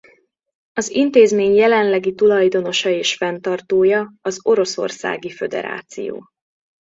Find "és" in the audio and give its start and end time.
2.89-3.13